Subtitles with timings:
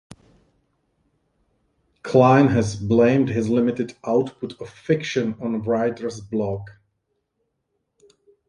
[2.01, 6.71] Klein has blamed his limited output of fiction on writer's block.